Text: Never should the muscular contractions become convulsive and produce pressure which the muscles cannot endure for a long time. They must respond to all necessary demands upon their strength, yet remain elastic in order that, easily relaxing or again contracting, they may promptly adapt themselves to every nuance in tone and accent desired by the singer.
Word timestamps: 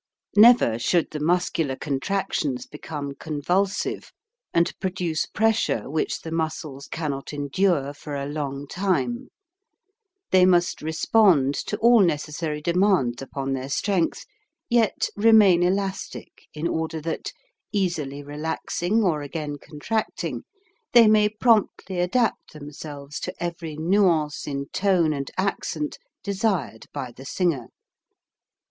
Never 0.35 0.79
should 0.79 1.11
the 1.11 1.19
muscular 1.19 1.75
contractions 1.75 2.65
become 2.65 3.13
convulsive 3.19 4.11
and 4.51 4.73
produce 4.79 5.27
pressure 5.27 5.91
which 5.91 6.21
the 6.21 6.31
muscles 6.31 6.87
cannot 6.87 7.33
endure 7.33 7.93
for 7.93 8.15
a 8.15 8.25
long 8.25 8.65
time. 8.65 9.27
They 10.31 10.43
must 10.43 10.81
respond 10.81 11.53
to 11.67 11.77
all 11.77 11.99
necessary 11.99 12.63
demands 12.63 13.21
upon 13.21 13.53
their 13.53 13.69
strength, 13.69 14.25
yet 14.71 15.07
remain 15.15 15.61
elastic 15.61 16.47
in 16.51 16.67
order 16.67 16.99
that, 17.01 17.31
easily 17.71 18.23
relaxing 18.23 19.03
or 19.03 19.21
again 19.21 19.57
contracting, 19.61 20.45
they 20.93 21.07
may 21.07 21.29
promptly 21.29 21.99
adapt 21.99 22.53
themselves 22.53 23.19
to 23.19 23.35
every 23.39 23.75
nuance 23.75 24.47
in 24.47 24.65
tone 24.73 25.13
and 25.13 25.29
accent 25.37 25.99
desired 26.23 26.87
by 26.91 27.11
the 27.11 27.23
singer. 27.23 27.67